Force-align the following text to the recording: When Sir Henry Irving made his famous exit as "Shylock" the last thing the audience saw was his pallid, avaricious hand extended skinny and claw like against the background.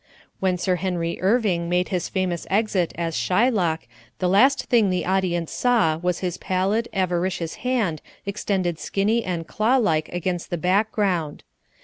When 0.39 0.57
Sir 0.57 0.77
Henry 0.77 1.21
Irving 1.21 1.69
made 1.69 1.89
his 1.89 2.09
famous 2.09 2.47
exit 2.49 2.91
as 2.95 3.15
"Shylock" 3.15 3.81
the 4.17 4.27
last 4.27 4.63
thing 4.65 4.89
the 4.89 5.05
audience 5.05 5.51
saw 5.51 5.97
was 5.97 6.21
his 6.21 6.37
pallid, 6.39 6.87
avaricious 6.91 7.57
hand 7.61 8.01
extended 8.25 8.79
skinny 8.79 9.23
and 9.23 9.45
claw 9.45 9.77
like 9.77 10.09
against 10.09 10.49
the 10.49 10.57
background. 10.57 11.43